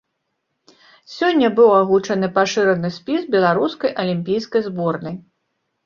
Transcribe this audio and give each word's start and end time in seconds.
Сёння 1.17 1.47
быў 1.59 1.69
агучаны 1.81 2.27
пашыраны 2.39 2.89
спіс 2.99 3.21
беларускай 3.39 3.97
алімпійскай 4.05 4.61
зборнай. 4.73 5.15